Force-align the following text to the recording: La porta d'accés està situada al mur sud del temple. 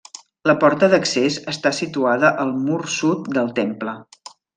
La 0.51 0.53
porta 0.61 0.87
d'accés 0.93 1.37
està 1.53 1.71
situada 1.79 2.31
al 2.45 2.53
mur 2.63 2.79
sud 2.95 3.29
del 3.39 3.53
temple. 3.61 3.95